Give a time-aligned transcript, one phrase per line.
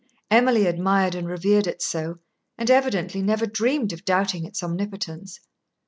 [0.31, 2.15] Emily admired and revered it so,
[2.57, 5.39] and evidently never dreamed of doubting its omnipotence.